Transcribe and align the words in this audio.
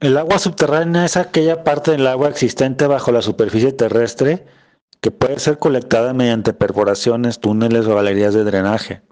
El 0.00 0.16
agua 0.18 0.38
subterránea 0.38 1.04
es 1.04 1.16
aquella 1.16 1.62
parte 1.62 1.92
del 1.92 2.06
agua 2.06 2.28
existente 2.28 2.86
bajo 2.86 3.12
la 3.12 3.22
superficie 3.22 3.72
terrestre 3.72 4.44
que 5.00 5.10
puede 5.10 5.38
ser 5.38 5.58
colectada 5.58 6.12
mediante 6.12 6.52
perforaciones, 6.52 7.38
túneles 7.38 7.86
o 7.86 7.94
galerías 7.94 8.34
de 8.34 8.42
drenaje, 8.42 9.02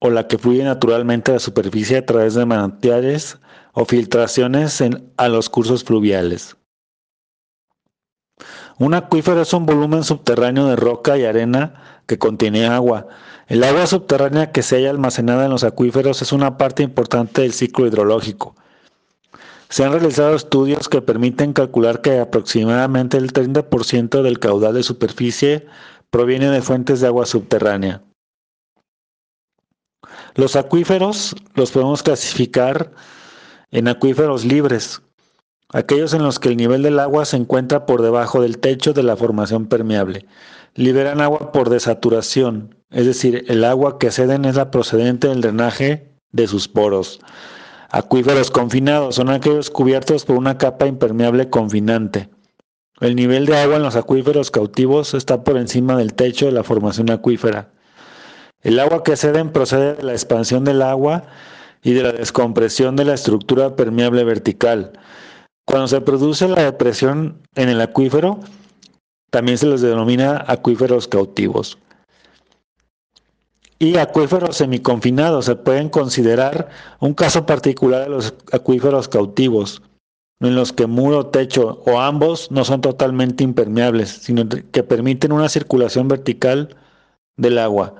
o 0.00 0.10
la 0.10 0.26
que 0.26 0.38
fluye 0.38 0.64
naturalmente 0.64 1.30
a 1.30 1.34
la 1.34 1.40
superficie 1.40 1.98
a 1.98 2.06
través 2.06 2.34
de 2.34 2.44
manantiales 2.44 3.38
o 3.72 3.84
filtraciones 3.84 4.82
a 5.16 5.28
los 5.28 5.48
cursos 5.48 5.84
fluviales. 5.84 6.56
Un 8.78 8.94
acuífero 8.94 9.42
es 9.42 9.52
un 9.52 9.66
volumen 9.66 10.02
subterráneo 10.02 10.66
de 10.66 10.76
roca 10.76 11.16
y 11.16 11.24
arena 11.24 12.00
que 12.06 12.18
contiene 12.18 12.66
agua. 12.66 13.06
El 13.46 13.62
agua 13.62 13.86
subterránea 13.86 14.50
que 14.50 14.62
se 14.62 14.76
halla 14.76 14.90
almacenada 14.90 15.44
en 15.44 15.52
los 15.52 15.62
acuíferos 15.62 16.20
es 16.22 16.32
una 16.32 16.58
parte 16.58 16.82
importante 16.82 17.42
del 17.42 17.52
ciclo 17.52 17.86
hidrológico. 17.86 18.56
Se 19.68 19.84
han 19.84 19.92
realizado 19.92 20.34
estudios 20.34 20.88
que 20.88 21.02
permiten 21.02 21.52
calcular 21.52 22.00
que 22.00 22.18
aproximadamente 22.18 23.16
el 23.16 23.32
30% 23.32 24.22
del 24.22 24.38
caudal 24.38 24.74
de 24.74 24.82
superficie 24.82 25.66
proviene 26.10 26.50
de 26.50 26.62
fuentes 26.62 27.00
de 27.00 27.08
agua 27.08 27.26
subterránea. 27.26 28.02
Los 30.34 30.56
acuíferos 30.56 31.34
los 31.54 31.70
podemos 31.70 32.02
clasificar 32.02 32.92
en 33.70 33.88
acuíferos 33.88 34.44
libres, 34.44 35.02
aquellos 35.72 36.14
en 36.14 36.22
los 36.22 36.38
que 36.38 36.48
el 36.48 36.56
nivel 36.56 36.82
del 36.82 37.00
agua 37.00 37.24
se 37.24 37.36
encuentra 37.36 37.86
por 37.86 38.02
debajo 38.02 38.40
del 38.40 38.58
techo 38.58 38.92
de 38.92 39.02
la 39.02 39.16
formación 39.16 39.66
permeable. 39.66 40.26
Liberan 40.74 41.20
agua 41.20 41.52
por 41.52 41.70
desaturación, 41.70 42.76
es 42.90 43.06
decir, 43.06 43.44
el 43.48 43.64
agua 43.64 43.98
que 43.98 44.10
ceden 44.10 44.44
es 44.44 44.56
la 44.56 44.70
procedente 44.70 45.28
del 45.28 45.40
drenaje 45.40 46.14
de 46.32 46.46
sus 46.46 46.68
poros. 46.68 47.20
Acuíferos 47.96 48.50
confinados 48.50 49.14
son 49.14 49.30
aquellos 49.30 49.70
cubiertos 49.70 50.24
por 50.24 50.34
una 50.34 50.58
capa 50.58 50.88
impermeable 50.88 51.48
confinante. 51.48 52.28
El 52.98 53.14
nivel 53.14 53.46
de 53.46 53.56
agua 53.56 53.76
en 53.76 53.84
los 53.84 53.94
acuíferos 53.94 54.50
cautivos 54.50 55.14
está 55.14 55.44
por 55.44 55.56
encima 55.56 55.96
del 55.96 56.12
techo 56.12 56.46
de 56.46 56.50
la 56.50 56.64
formación 56.64 57.08
acuífera. 57.12 57.70
El 58.62 58.80
agua 58.80 59.04
que 59.04 59.14
ceden 59.14 59.52
procede 59.52 59.94
de 59.94 60.02
la 60.02 60.10
expansión 60.10 60.64
del 60.64 60.82
agua 60.82 61.22
y 61.84 61.92
de 61.92 62.02
la 62.02 62.10
descompresión 62.10 62.96
de 62.96 63.04
la 63.04 63.14
estructura 63.14 63.76
permeable 63.76 64.24
vertical. 64.24 64.98
Cuando 65.64 65.86
se 65.86 66.00
produce 66.00 66.48
la 66.48 66.64
depresión 66.64 67.42
en 67.54 67.68
el 67.68 67.80
acuífero, 67.80 68.40
también 69.30 69.56
se 69.56 69.68
les 69.68 69.82
denomina 69.82 70.44
acuíferos 70.48 71.06
cautivos. 71.06 71.78
Y 73.84 73.98
acuíferos 73.98 74.56
semiconfinados 74.56 75.44
se 75.44 75.56
pueden 75.56 75.90
considerar 75.90 76.70
un 77.00 77.12
caso 77.12 77.44
particular 77.44 78.04
de 78.04 78.08
los 78.08 78.34
acuíferos 78.50 79.08
cautivos, 79.08 79.82
en 80.40 80.54
los 80.54 80.72
que 80.72 80.86
muro, 80.86 81.26
techo 81.26 81.82
o 81.84 82.00
ambos 82.00 82.50
no 82.50 82.64
son 82.64 82.80
totalmente 82.80 83.44
impermeables, 83.44 84.08
sino 84.08 84.48
que 84.48 84.82
permiten 84.82 85.32
una 85.32 85.50
circulación 85.50 86.08
vertical 86.08 86.74
del 87.36 87.58
agua. 87.58 87.96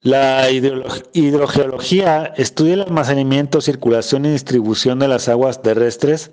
La 0.00 0.50
hidrogeología 0.50 2.32
estudia 2.38 2.74
el 2.74 2.80
almacenamiento, 2.80 3.60
circulación 3.60 4.24
y 4.24 4.30
distribución 4.30 5.00
de 5.00 5.08
las 5.08 5.28
aguas 5.28 5.60
terrestres 5.60 6.30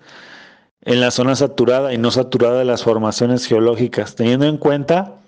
en 0.83 0.99
la 0.99 1.11
zona 1.11 1.35
saturada 1.35 1.93
y 1.93 1.97
no 1.97 2.11
saturada 2.11 2.59
de 2.59 2.65
las 2.65 2.83
formaciones 2.83 3.45
geológicas, 3.45 4.15
teniendo 4.15 4.45
en 4.45 4.57
cuenta 4.57 5.19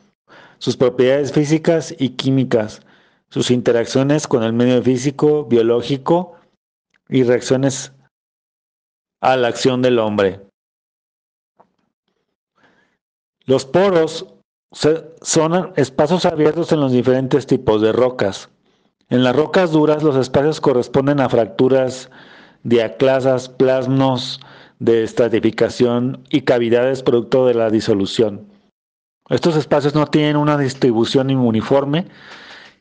sus 0.58 0.78
propiedades 0.78 1.32
físicas 1.32 1.94
y 1.98 2.10
químicas, 2.10 2.82
sus 3.30 3.52
interacciones 3.52 4.28
con 4.28 4.44
el 4.44 4.54
medio 4.54 4.82
físico, 4.82 5.46
biológico 5.46 6.36
y 7.10 7.24
reacciones 7.24 7.92
a 9.22 9.38
la 9.38 9.48
acción 9.48 9.82
del 9.82 10.00
hombre. 10.00 10.42
Los 13.46 13.66
poros 13.66 14.26
son 14.72 15.74
espacios 15.76 16.26
abiertos 16.26 16.72
en 16.72 16.80
los 16.80 16.92
diferentes 16.92 17.46
tipos 17.46 17.82
de 17.82 17.92
rocas. 17.92 18.50
En 19.10 19.24
las 19.24 19.36
rocas 19.36 19.72
duras 19.72 20.02
los 20.02 20.16
espacios 20.16 20.62
corresponden 20.62 21.20
a 21.20 21.30
fracturas, 21.30 22.10
diaclasas, 22.64 23.50
plasmos 23.50 24.40
de 24.80 25.04
estratificación 25.04 26.24
y 26.30 26.42
cavidades 26.42 27.04
producto 27.04 27.48
de 27.48 27.54
la 27.54 27.70
disolución. 27.70 28.48
Estos 29.30 29.56
espacios 29.56 29.96
no 29.96 30.08
tienen 30.08 30.36
una 30.36 30.58
distribución 30.58 31.30
uniforme 31.32 32.08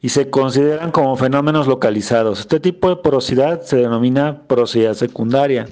y 0.01 0.09
se 0.09 0.31
consideran 0.31 0.91
como 0.91 1.17
fenómenos 1.17 1.69
localizados. 1.69 2.41
Este 2.41 2.59
tipo 2.59 2.89
de 2.89 2.97
porosidad 2.97 3.63
se 3.63 3.77
denomina 3.77 4.43
porosidad 4.49 4.95
secundaria. 4.95 5.69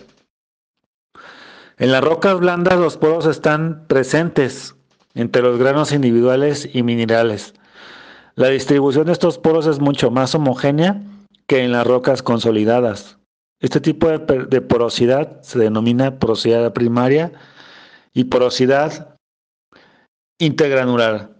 En 1.78 1.92
las 1.92 2.04
rocas 2.04 2.38
blandas 2.38 2.78
los 2.78 2.97
poros 2.97 3.26
están 3.26 3.87
presentes 3.88 4.76
entre 5.14 5.42
los 5.42 5.58
granos 5.58 5.92
individuales 5.92 6.69
y 6.72 6.82
minerales. 6.82 7.54
La 8.37 8.48
distribución 8.48 9.06
de 9.06 9.12
estos 9.12 9.38
poros 9.38 9.66
es 9.66 9.81
mucho 9.81 10.10
más 10.10 10.34
homogénea 10.34 11.02
que 11.47 11.64
en 11.64 11.72
las 11.72 11.87
rocas 11.87 12.22
consolidadas. 12.22 13.19
Este 13.60 13.81
tipo 13.81 14.09
de, 14.09 14.60
porosidad 14.62 15.43
se 15.43 15.59
denomina 15.59 16.19
porosidad 16.19 16.72
primaria 16.72 17.32
y 18.15 18.25
porosidad 18.25 19.19
intergranular. 20.38 21.40